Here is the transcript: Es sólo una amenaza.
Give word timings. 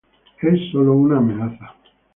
Es 0.41 0.71
sólo 0.71 0.93
una 0.93 1.19
amenaza. 1.19 1.75